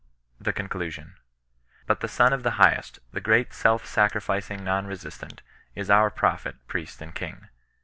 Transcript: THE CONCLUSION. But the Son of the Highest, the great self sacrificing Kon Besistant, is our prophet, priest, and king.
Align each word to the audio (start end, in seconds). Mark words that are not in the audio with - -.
THE 0.39 0.51
CONCLUSION. 0.51 1.13
But 1.85 1.99
the 1.99 2.07
Son 2.07 2.33
of 2.33 2.41
the 2.41 2.57
Highest, 2.57 2.97
the 3.11 3.21
great 3.21 3.53
self 3.53 3.85
sacrificing 3.85 4.65
Kon 4.65 4.87
Besistant, 4.87 5.41
is 5.75 5.91
our 5.91 6.09
prophet, 6.09 6.55
priest, 6.67 7.03
and 7.03 7.13
king. 7.13 7.49